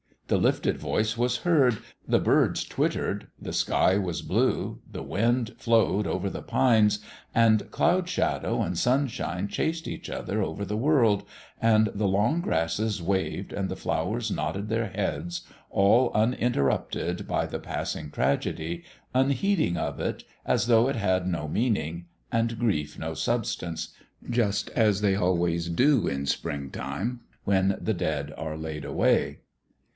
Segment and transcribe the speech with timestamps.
[0.29, 6.07] The lifted voice was heard, the birds twittered, the sky was blue, the wind flowed
[6.07, 6.99] over the pines,
[7.35, 11.25] and cloud shadow and 54 SOU/N IN DISHONOUR sunshine chased each other over the world,
[11.61, 17.59] and the long grasses waved and the flowers nodded their heads, all uninterrupted by the
[17.59, 23.89] passing tragedy, unheeding of it, as though it had no meaning, and grief no substance,
[24.27, 29.39] just as they always do, in spring time, when the dead are laid away.